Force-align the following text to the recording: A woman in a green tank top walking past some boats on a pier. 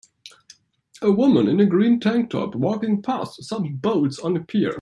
A 1.03 1.11
woman 1.11 1.47
in 1.47 1.59
a 1.59 1.65
green 1.67 1.99
tank 1.99 2.31
top 2.31 2.55
walking 2.55 3.03
past 3.03 3.43
some 3.43 3.75
boats 3.75 4.17
on 4.17 4.35
a 4.35 4.43
pier. 4.43 4.79